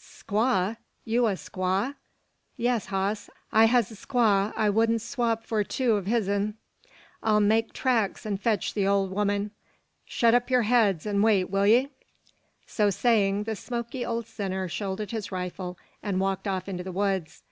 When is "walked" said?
16.20-16.46